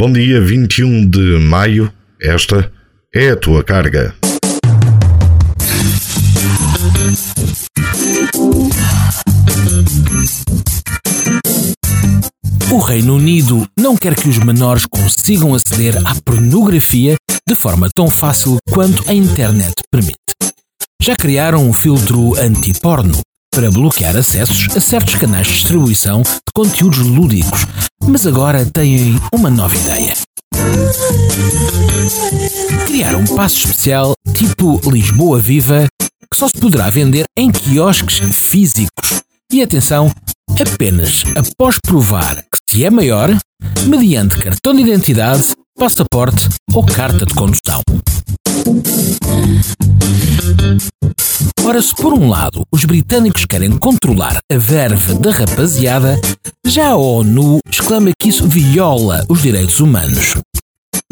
[0.00, 1.92] Bom dia, 21 de maio.
[2.22, 2.72] Esta
[3.14, 4.14] é a tua carga.
[12.72, 18.08] O Reino Unido não quer que os menores consigam aceder à pornografia de forma tão
[18.08, 20.16] fácil quanto a internet permite.
[21.02, 23.20] Já criaram um filtro anti-porno
[23.54, 27.66] para bloquear acessos a certos canais de distribuição de conteúdos lúdicos,
[28.20, 30.14] mas agora têm uma nova ideia.
[32.84, 39.22] Criar um passo especial tipo Lisboa Viva que só se poderá vender em quiosques físicos.
[39.50, 40.12] E atenção,
[40.60, 43.34] apenas após provar que se é maior,
[43.86, 47.80] mediante cartão de identidade, passaporte ou carta de condução.
[51.70, 56.20] Ora, se por um lado os britânicos querem controlar a verve da rapaziada,
[56.66, 60.34] já a ONU exclama que isso viola os direitos humanos.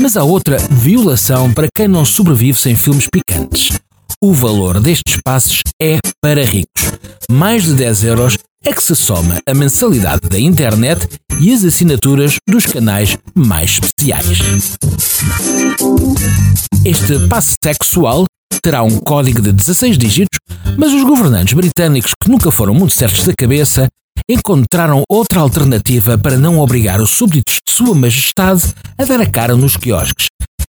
[0.00, 3.78] Mas há outra violação para quem não sobrevive sem filmes picantes.
[4.20, 6.92] O valor destes passes é para ricos.
[7.30, 11.06] Mais de 10 euros é que se soma a mensalidade da internet
[11.40, 14.40] e as assinaturas dos canais mais especiais.
[16.84, 18.26] Este passe sexual
[18.62, 20.38] terá um código de 16 dígitos,
[20.76, 23.88] mas os governantes britânicos, que nunca foram muito certos da cabeça,
[24.28, 28.62] encontraram outra alternativa para não obrigar os súbditos de Sua Majestade
[28.98, 30.26] a dar a cara nos quiosques.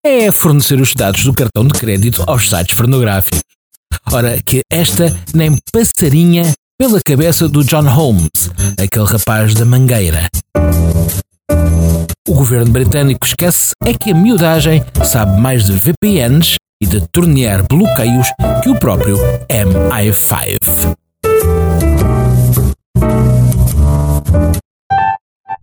[0.05, 3.41] É fornecer os dados do cartão de crédito aos sites pornográficos.
[4.11, 8.49] Ora, que esta nem passarinha pela cabeça do John Holmes,
[8.81, 10.27] aquele rapaz da mangueira.
[12.27, 17.65] O governo britânico esquece é que a miudagem sabe mais de VPNs e de tornear
[17.67, 18.27] bloqueios
[18.63, 19.15] que o próprio
[19.47, 20.95] MI5.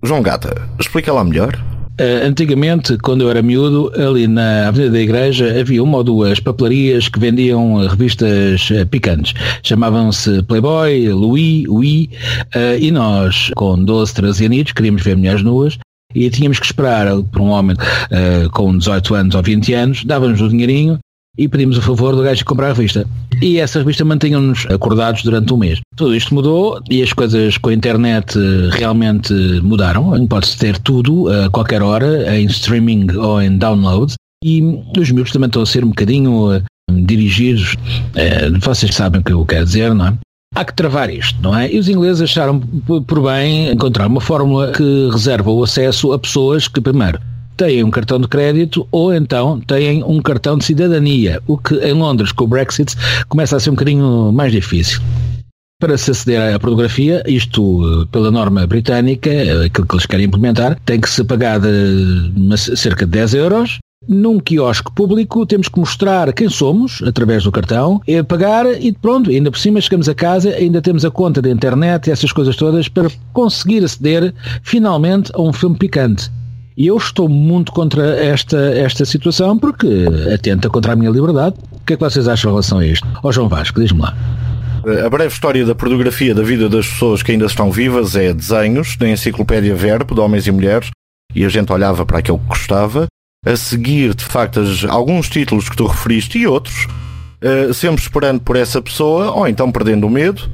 [0.05, 1.55] João Gata, explica lá melhor.
[2.01, 6.39] Uh, antigamente, quando eu era miúdo, ali na Avenida da Igreja havia uma ou duas
[6.39, 9.35] papelarias que vendiam revistas uh, picantes.
[9.65, 12.09] Chamavam-se Playboy, Louis, Oui,
[12.55, 15.77] uh, e nós, com 12, 13 anos, queríamos ver mulheres nuas
[16.15, 17.77] e tínhamos que esperar por um homem
[18.55, 20.99] com 18 anos ou 20 anos, dávamos o dinheirinho
[21.39, 23.07] e pedimos o favor do gajo de comprar a revista.
[23.41, 25.81] E essa revista mantinha-nos acordados durante um mês.
[25.97, 29.33] Tudo isto mudou e as coisas com a internet eh, realmente
[29.63, 30.27] mudaram.
[30.27, 34.15] Pode-se ter tudo a qualquer hora, em streaming ou em download.
[34.45, 34.61] E
[34.99, 36.63] os miúdos também estão a ser um bocadinho uh,
[37.05, 37.77] dirigidos.
[38.61, 40.15] Vocês sabem o que eu quero dizer, não é?
[40.55, 41.73] Há que travar isto, não é?
[41.73, 46.69] E os ingleses acharam por bem encontrar uma fórmula que reserva o acesso a pessoas
[46.69, 47.21] que, primeiro,
[47.59, 51.93] têm um cartão de crédito ou então têm um cartão de cidadania, o que em
[51.93, 52.95] Londres, com o Brexit,
[53.29, 55.03] começa a ser um bocadinho mais difícil.
[55.81, 59.31] Para se aceder à pornografia, isto pela norma britânica,
[59.67, 63.79] aquilo que eles querem implementar, tem que se pagar de cerca de 10 euros.
[64.09, 69.31] Num quiosque público temos que mostrar quem somos, através do cartão, é pagar e pronto,
[69.31, 72.55] ainda por cima chegamos a casa, ainda temos a conta da internet e essas coisas
[72.57, 74.33] todas para conseguir aceder
[74.63, 76.31] finalmente a um filme picante.
[76.79, 81.57] E eu estou muito contra esta, esta situação porque atenta contra a minha liberdade.
[81.73, 83.05] O que é que vocês acham em relação a isto?
[83.21, 84.17] Ó João Vasco, diz-me lá.
[85.05, 88.97] A breve história da pornografia da vida das pessoas que ainda estão vivas é desenhos
[88.97, 90.91] da enciclopédia Verbo de homens e mulheres
[91.35, 93.09] e a gente olhava para aquilo que gostava.
[93.45, 96.87] A seguir, de facto, alguns títulos que tu referiste e outros,
[97.41, 100.49] eh, sempre esperando por essa pessoa ou então perdendo o medo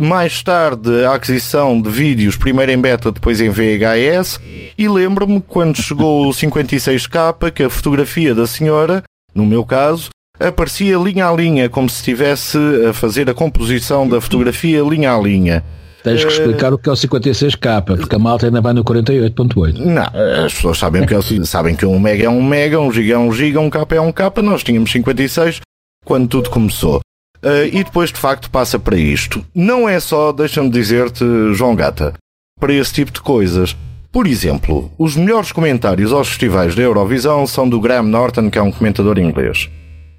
[0.00, 4.40] mais tarde, a aquisição de vídeos, primeiro em beta, depois em VHS.
[4.76, 9.02] E lembro-me quando chegou o 56K que a fotografia da senhora,
[9.34, 14.20] no meu caso, aparecia linha a linha, como se estivesse a fazer a composição da
[14.20, 15.64] fotografia linha a linha.
[16.02, 19.78] Tens que explicar o que é o 56K, porque a malta ainda vai no 48.8.
[19.78, 23.14] Não, as pessoas sabem que, é, sabem que um mega é um mega, um giga
[23.14, 24.30] é um giga, um K é um K.
[24.42, 25.60] Nós tínhamos 56
[26.04, 27.00] quando tudo começou.
[27.42, 29.44] Uh, e depois, de facto, passa para isto.
[29.54, 32.14] Não é só, deixa-me dizer-te, João Gata,
[32.58, 33.76] para esse tipo de coisas.
[34.10, 38.62] Por exemplo, os melhores comentários aos festivais da Eurovisão são do Graham Norton, que é
[38.62, 39.68] um comentador inglês.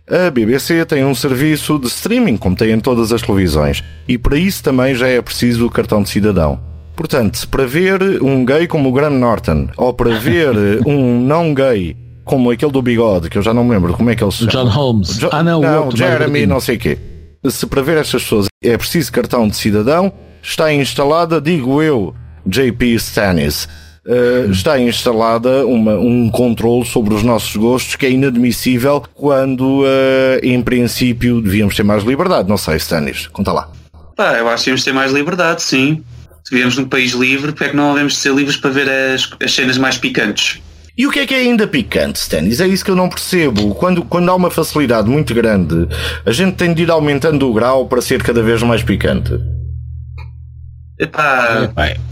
[0.08, 4.38] A BBC tem um serviço de streaming, como tem em todas as televisões, e para
[4.38, 6.60] isso também já é preciso o cartão de cidadão.
[6.96, 10.54] Portanto, para ver um gay como o Graham Norton, ou para ver
[10.86, 14.16] um não gay como aquele do bigode, que eu já não me lembro como é
[14.16, 14.52] que ele se chama.
[14.52, 15.18] John Holmes.
[15.18, 16.98] Jo ah, não, não Jeremy, não sei o quê
[17.48, 22.14] se para ver estas pessoas é preciso cartão de cidadão, está instalada, digo eu,
[22.46, 23.68] JP Stannis.
[24.06, 30.40] Uh, está instalada uma, um controle sobre os nossos gostos que é inadmissível quando, uh,
[30.42, 32.50] em princípio, devíamos ter mais liberdade.
[32.50, 33.70] Não sei, Stannis, conta lá.
[34.16, 36.04] Pá, eu acho que devíamos ter mais liberdade, sim.
[36.44, 39.30] Se vivemos num país livre, porque é que não devemos ser livres para ver as,
[39.44, 40.60] as cenas mais picantes?
[41.00, 42.60] E o que é que é ainda picante, Stanis?
[42.60, 43.74] É isso que eu não percebo.
[43.74, 45.88] Quando, quando há uma facilidade muito grande,
[46.26, 49.32] a gente tem de ir aumentando o grau para ser cada vez mais picante.
[51.00, 51.70] Epá,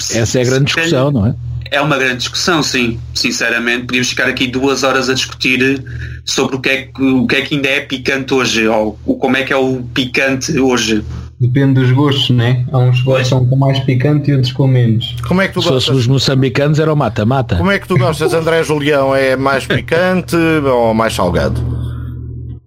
[0.10, 1.36] essa é a grande discussão, não é?
[1.70, 2.98] É uma grande discussão, sim.
[3.14, 5.84] Sinceramente, podíamos ficar aqui duas horas a discutir
[6.24, 9.36] sobre o que é que, o que, é que ainda é picante hoje, ou como
[9.36, 11.04] é que é o picante hoje.
[11.40, 12.66] Depende dos gostos, né?
[12.72, 15.16] Há uns gostos que são com mais picante e outros com menos.
[15.28, 16.08] Como é que tu Se fosse os gostas?
[16.08, 17.58] moçambicanos era o mata-mata.
[17.58, 19.16] Como é que tu gostas, André Julião?
[19.16, 21.62] É mais picante ou mais salgado?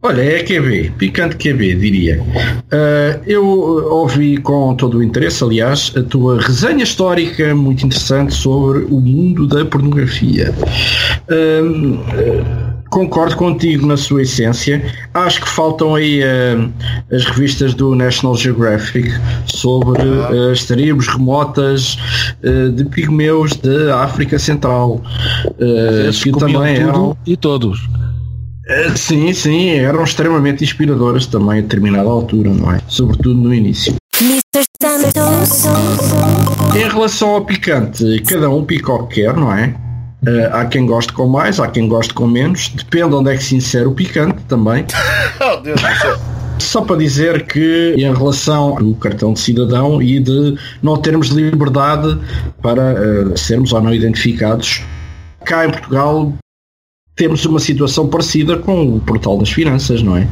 [0.02, 2.24] Olha, é QB, picante QB, diria.
[2.72, 8.84] Ah, eu ouvi com todo o interesse, aliás, a tua resenha histórica muito interessante sobre
[8.84, 10.54] o mundo da pornografia.
[11.28, 14.84] Ah, concordo contigo na sua essência.
[15.14, 16.68] Acho que faltam aí ah,
[17.14, 19.10] as revistas do National Geographic
[19.46, 21.96] sobre ah, as tribos remotas
[22.44, 25.00] ah, de pigmeus da África Central.
[26.22, 27.78] que também tudo eram e todos.
[28.70, 32.80] Uh, Sim, sim, eram extremamente inspiradoras também a determinada altura, não é?
[32.86, 33.96] Sobretudo no início.
[36.76, 39.74] Em relação ao picante, cada um pica o que quer, não é?
[40.22, 43.42] Uh, há quem goste com mais, há quem goste com menos, depende onde é que
[43.42, 44.84] se insere o picante também.
[45.42, 46.18] Oh, Deus do céu.
[46.58, 52.18] Só para dizer que em relação ao cartão de cidadão e de não termos liberdade
[52.60, 54.82] para uh, sermos ou não identificados,
[55.46, 56.34] cá em Portugal
[57.16, 60.26] temos uma situação parecida com o portal das finanças, não é?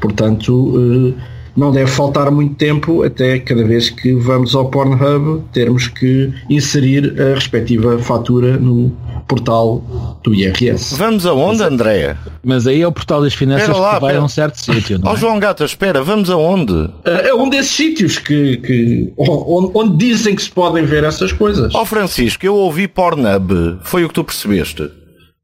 [0.00, 1.22] Portanto, eh,
[1.54, 7.14] não deve faltar muito tempo até cada vez que vamos ao Pornhub termos que inserir
[7.20, 8.90] a respectiva fatura no
[9.34, 10.94] portal do IRS.
[10.96, 12.16] Vamos aonde, André?
[12.44, 14.18] Mas aí é o portal das finanças lá, que vai espera.
[14.20, 15.16] a um certo sítio, não Ó é?
[15.16, 16.90] João Gata, espera, vamos aonde?
[17.04, 21.32] Eh, É um desses sítios que, que- onde, onde dizem que se podem ver essas
[21.32, 21.74] coisas.
[21.74, 24.90] Ó Francisco, eu ouvi Pornhub, foi o que tu percebeste.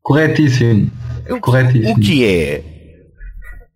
[0.03, 0.91] Corretíssimo.
[1.41, 1.93] Corretíssimo.
[1.95, 2.65] O que é?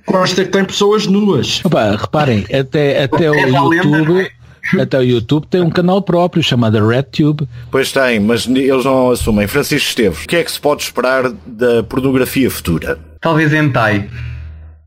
[0.06, 1.62] Consta que tem pessoas nuas.
[1.64, 4.30] Opa, reparem, até, até o YouTube,
[4.74, 4.80] é?
[4.80, 7.48] até o YouTube tem um canal próprio chamado RedTube.
[7.70, 9.46] Pois tem, mas eles não assumem.
[9.46, 12.98] Francisco Esteves, o que é que se pode esperar da pornografia futura?
[13.20, 14.08] Talvez hentai.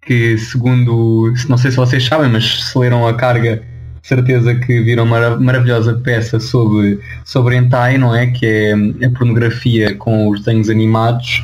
[0.07, 3.61] Que segundo, não sei se vocês sabem, mas se leram a carga,
[4.01, 8.27] certeza que viram uma mara- maravilhosa peça sobre, sobre hentai, não é?
[8.27, 11.43] Que é a pornografia com os desenhos animados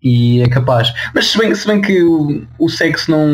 [0.00, 0.94] e é capaz.
[1.12, 3.26] Mas se bem, se bem que o, o sexo não,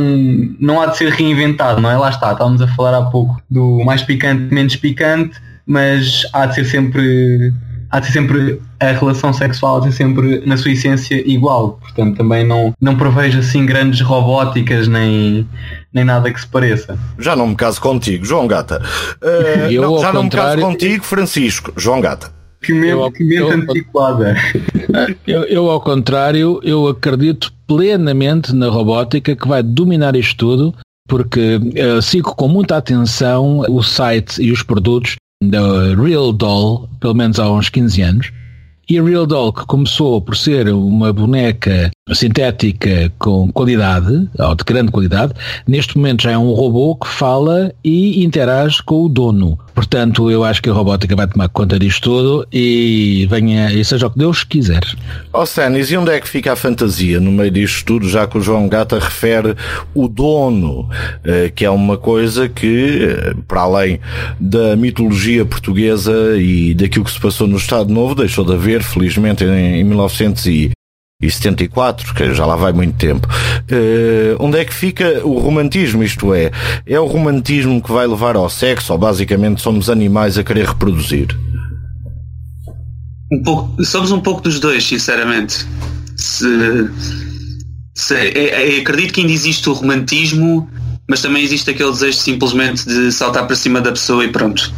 [0.59, 1.97] não há de ser reinventado, não é?
[1.99, 6.55] Lá está, estávamos a falar há pouco do mais picante, menos picante, mas há de
[6.55, 7.53] ser sempre
[7.93, 11.79] há de ser sempre a relação sexual há de ser sempre na sua essência igual.
[11.81, 15.47] Portanto também não, não prevejo assim grandes robóticas nem,
[15.93, 16.99] nem nada que se pareça.
[17.19, 18.83] Já não me caso contigo, João Gata.
[19.23, 21.73] Uh, Eu, não, já não me caso contigo, Francisco.
[21.77, 22.33] João Gata.
[22.63, 24.37] Que mente, Eu- que mente eu- antiquada.
[25.27, 30.75] Eu, eu, ao contrário, eu acredito plenamente na robótica que vai dominar isto tudo,
[31.09, 35.17] porque eh, sigo com muita atenção o site e os produtos
[35.49, 38.33] da Real Doll, pelo menos há uns 15 anos.
[38.89, 44.65] E a Real Doll, que começou por ser uma boneca sintética com qualidade, ou de
[44.65, 45.33] grande qualidade,
[45.67, 49.59] neste momento já é um robô que fala e interage com o dono.
[49.75, 54.07] Portanto, eu acho que a robótica vai tomar conta disto tudo e venha, e seja
[54.07, 54.83] o que Deus quiser.
[55.33, 58.39] Ó Sanis, e onde é que fica a fantasia no meio disto tudo, já que
[58.39, 59.57] o João Gata refere
[59.95, 60.89] o dono,
[61.25, 64.01] eh, que é uma coisa que, eh, para além
[64.39, 69.45] da mitologia portuguesa e daquilo que se passou no Estado Novo, deixou de haver, felizmente,
[69.45, 69.83] em,
[71.23, 73.29] em 1974, que já lá vai muito tempo.
[73.69, 76.03] Eh, onde é que fica o romantismo?
[76.03, 76.51] Isto é,
[76.85, 81.29] é o romantismo que vai levar ao sexo, ou basicamente somos animais a querer reproduzir?
[83.33, 85.65] Um pouco, somos um pouco dos dois, sinceramente.
[86.17, 86.91] Se,
[87.95, 90.69] se- é- é- acredito que ainda existe o romantismo,
[91.09, 94.73] mas também existe aquele desejo simplesmente de saltar para cima da pessoa e pronto.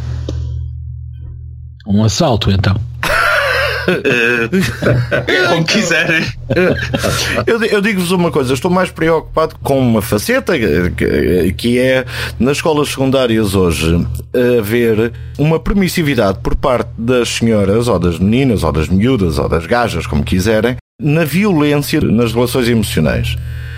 [1.87, 2.79] Um assalto, então.
[5.49, 6.25] Como quiserem.
[7.45, 12.05] Eu, eu digo-vos uma coisa, estou mais preocupado com uma faceta que, que é
[12.39, 14.05] nas escolas secundárias hoje
[14.59, 19.65] haver uma permissividade por parte das senhoras, ou das meninas, ou das miúdas, ou das
[19.65, 23.35] gajas, como quiserem, na violência nas relações emocionais.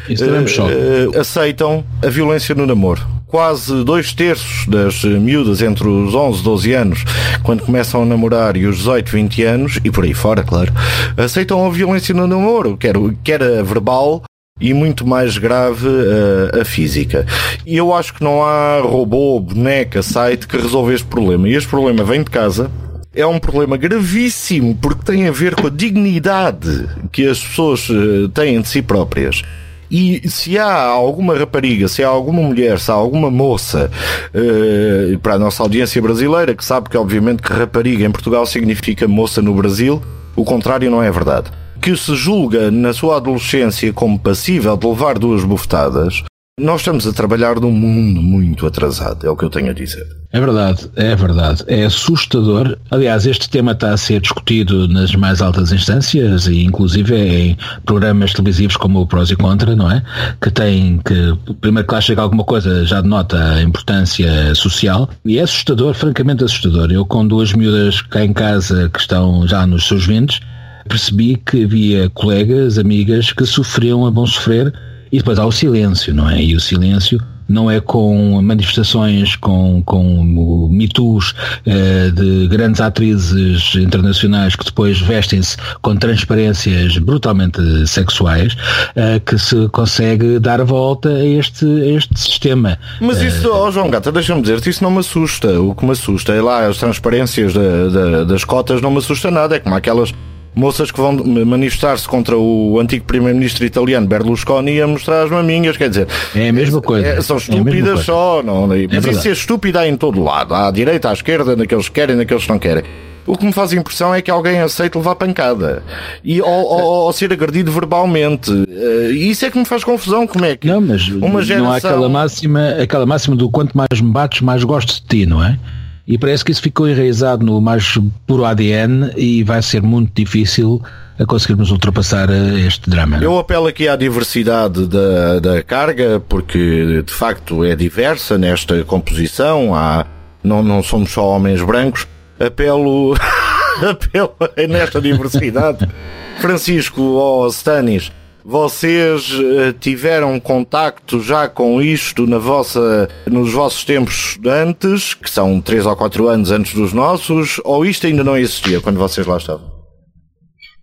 [0.09, 0.71] Me choca.
[0.73, 3.01] eh, aceitam a violência no namoro.
[3.27, 7.05] Quase dois terços das eh, miúdas entre os 11 e 12 anos,
[7.43, 10.71] quando começam a namorar, e os 18, 20 anos, e por aí fora, claro,
[11.17, 14.23] aceitam a violência no namoro, quer, quer a verbal,
[14.59, 17.25] e muito mais grave eh, a física.
[17.65, 21.47] E eu acho que não há robô, boneca, site que resolva este problema.
[21.47, 22.71] E este problema vem de casa.
[23.13, 28.29] É um problema gravíssimo porque tem a ver com a dignidade que as pessoas eh,
[28.33, 29.43] têm de si próprias.
[29.89, 33.89] E se há alguma rapariga, se há alguma mulher, se há alguma moça,
[34.33, 39.07] eh, para a nossa audiência brasileira, que sabe que obviamente que rapariga em Portugal significa
[39.07, 40.01] moça no Brasil,
[40.35, 41.51] o contrário não é verdade.
[41.81, 46.23] Que se julga na sua adolescência como passível de levar duas bufetadas,
[46.59, 50.07] nós estamos a trabalhar num mundo muito atrasado, é o que eu tenho a dizer.
[50.33, 51.63] É verdade, é verdade.
[51.67, 52.75] É assustador.
[52.89, 58.33] Aliás, este tema está a ser discutido nas mais altas instâncias e inclusive em programas
[58.33, 60.01] televisivos como o Prós e Contra, não é?
[60.41, 65.37] Que tem que, primeiro que lá chega alguma coisa, já denota a importância social e
[65.37, 66.91] é assustador, francamente assustador.
[66.91, 70.41] Eu com duas miúdas cá em casa que estão já nos seus 20,
[70.89, 74.73] percebi que havia colegas, amigas que sofriam a bom sofrer
[75.11, 76.41] e depois há o silêncio, não é?
[76.41, 81.33] E o silêncio não é com manifestações, com, com mitos
[81.65, 88.53] eh, de grandes atrizes internacionais que depois vestem-se com transparências brutalmente sexuais
[88.97, 92.77] eh, que se consegue dar a volta a este, a este sistema.
[92.99, 95.57] Mas isso, ó João Gata, deixa-me dizer-te, isso não me assusta.
[95.61, 99.31] O que me assusta é lá as transparências da- da- das cotas, não me assusta
[99.31, 99.55] nada.
[99.55, 100.13] É como aquelas
[100.57, 101.13] moças que vão
[101.45, 106.07] manifestar-se contra o antigo primeiro-ministro italiano Berlusconi a mostrar as maminhas, quer dizer.
[106.35, 107.07] É a mesma coisa.
[107.07, 108.03] é- são É estúpidas coisa.
[108.03, 108.67] só, não.
[108.67, 109.09] mas verdade.
[109.11, 112.43] isso é estúpido há em todo lado, à direita, à esquerda, naqueles que querem, naqueles
[112.43, 112.83] que não querem.
[113.25, 115.83] O que me faz impressão é que alguém aceita levar pancada
[116.23, 118.49] e ou, ou- ou ser agredido verbalmente.
[118.69, 120.25] Eh, Isso é que me faz confusão.
[120.25, 121.65] Como é que Não, mas uma geração...
[121.65, 125.25] não há aquela máxima, aquela máxima do quanto mais me bates, mais gosto de ti,
[125.25, 125.59] não é?
[126.07, 130.81] E parece que isso ficou enraizado no mais puro ADN e vai ser muito difícil
[131.19, 133.17] a conseguirmos ultrapassar eh, este drama.
[133.21, 139.75] Eu apelo aqui à diversidade da, da carga, porque de facto é diversa nesta composição,
[139.75, 140.05] há,
[140.41, 142.07] não, não somos só homens brancos.
[142.39, 143.13] Apelo,
[143.83, 144.33] apelo
[144.69, 145.89] nesta diversidade.
[146.39, 148.13] Francisco ou Stanis,
[148.49, 155.59] vocês eh, tiveram contacto já com isto na vossa, nos vossos tempos estudantes, que são
[155.59, 159.35] 3 ou 4 anos antes dos nossos, ou isto ainda não existia quando vocês lá
[159.35, 159.69] estavam?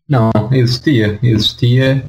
[0.06, 2.04] Não, existia, existia,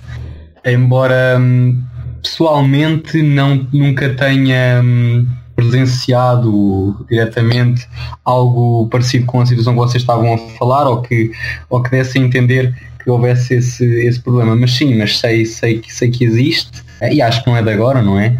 [0.65, 1.81] embora hum,
[2.21, 7.87] pessoalmente não, nunca tenha hum, presenciado diretamente
[8.23, 11.31] algo parecido com a situação que vocês estavam a falar ou que,
[11.69, 14.55] ou que desse a entender que houvesse esse, esse problema.
[14.55, 17.69] Mas sim, mas sei, sei, que- sei que existe e acho que não é de
[17.71, 18.35] agora, não é?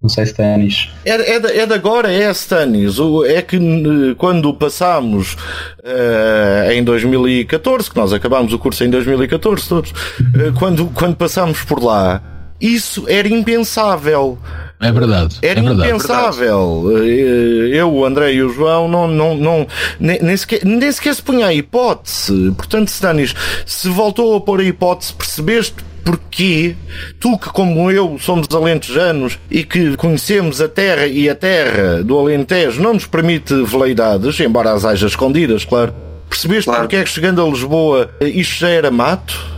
[0.00, 0.88] Não sei se Tanis.
[1.04, 3.00] É, é, é de agora, é Stanis.
[3.00, 5.36] O- É que eh, quando passámos
[5.82, 11.62] eh, em 2014, que nós acabámos o curso em 2014 todos, eh, quando, quando passámos
[11.64, 12.22] por lá,
[12.60, 14.38] isso era impensável.
[14.80, 15.38] É verdade.
[15.42, 15.88] Era é verdade.
[15.88, 16.84] impensável.
[17.04, 19.66] Eh, Eu, o André e o João não, não, não,
[19.98, 22.52] nem, nem, sequer, nem sequer se punha a hipótese.
[22.56, 23.34] Portanto, Stanis,
[23.66, 26.74] se voltou a pôr a hipótese, percebeste porquê
[27.20, 32.18] tu que como eu somos alentejanos e que conhecemos a terra e a terra do
[32.18, 35.92] Alentejo não nos permite veleidades, embora as haja escondidas, claro.
[36.30, 36.82] Percebeste Claro.
[36.82, 39.57] porque é que chegando a Lisboa eh, isto já era mato?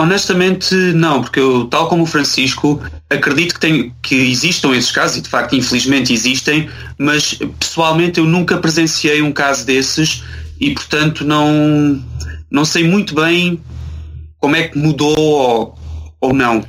[0.00, 2.80] Honestamente, não, porque eu, tal como o Francisco,
[3.10, 8.24] acredito que, tem, que existam esses casos, e de facto, infelizmente existem, mas pessoalmente eu
[8.24, 10.24] nunca presenciei um caso desses
[10.58, 12.02] e, portanto, não,
[12.50, 13.60] não sei muito bem
[14.38, 15.78] como é que mudou ou,
[16.18, 16.64] ou não.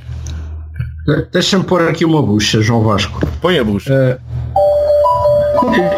[1.32, 3.26] Deixa-me pôr aqui uma bucha, João Vasco.
[3.40, 4.20] Põe a bucha.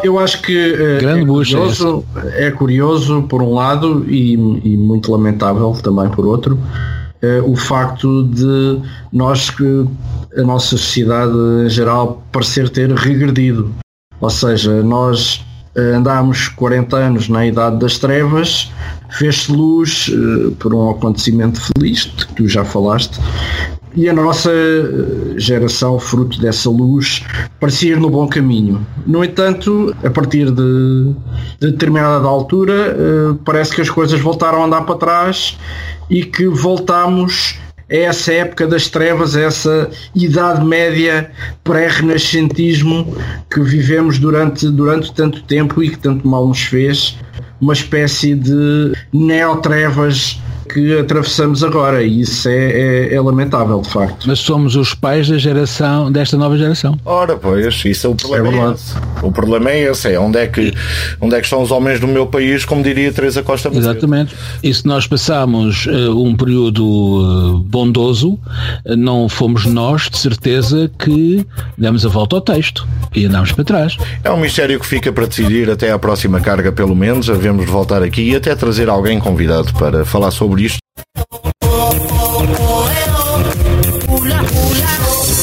[0.04, 2.04] Eu acho que eh, Grande é, bucha curioso,
[2.36, 6.56] é curioso por um lado e, e muito lamentável também por outro
[7.44, 8.80] o facto de
[9.12, 9.50] nós
[10.36, 11.32] a nossa sociedade
[11.64, 13.72] em geral parecer ter regredido.
[14.20, 15.44] Ou seja, nós
[15.76, 18.72] eh, andámos 40 anos na idade das trevas,
[19.10, 23.20] fez-se luz eh, por um acontecimento feliz, de que tu já falaste,
[23.96, 27.22] e a nossa eh, geração, fruto dessa luz,
[27.60, 28.84] parecia ir no bom caminho.
[29.06, 31.14] No entanto, a partir de,
[31.60, 35.56] de determinada altura, eh, parece que as coisas voltaram a andar para trás
[36.10, 37.58] e que voltamos
[37.90, 41.30] a essa época das trevas, a essa idade média
[41.62, 43.16] pré-renascentismo
[43.50, 47.16] que vivemos durante, durante tanto tempo e que tanto mal nos fez,
[47.60, 54.26] uma espécie de neotrevas que atravessamos agora e isso é, é, é, lamentável de facto.
[54.26, 56.98] Mas somos os pais da geração, desta nova geração.
[57.04, 58.76] Ora, pois, isso é o problema.
[59.22, 60.72] É o problema é esse, é onde é, que,
[61.20, 63.90] onde é que estão os homens do meu país, como diria Teresa Costa Macedo.
[63.90, 64.34] Exatamente.
[64.62, 68.38] E se nós passamos uh, um período uh, bondoso,
[68.84, 73.64] uh, não fomos nós, de certeza, que demos a volta ao texto e andámos para
[73.64, 73.96] trás.
[74.22, 77.30] É um mistério que fica para decidir até à próxima carga, pelo menos.
[77.30, 80.53] Havemos de voltar aqui e até trazer alguém convidado para falar sobre